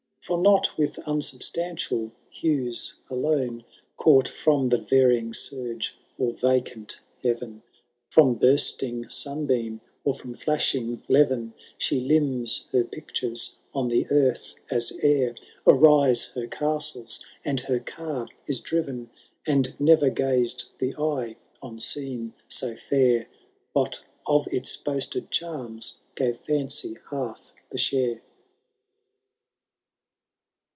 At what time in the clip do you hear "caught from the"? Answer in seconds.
3.97-4.77